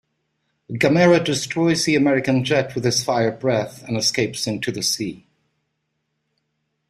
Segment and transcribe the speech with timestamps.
[0.71, 5.27] Gamera destroys the American jet with his fire breath and escapes into the sea.